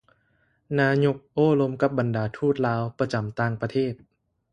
[0.79, 3.93] ນາຍົກ ໂອ້ລົມກັບບັນດາທູດລາວ ປະຈຳຕ່າງປະເທດ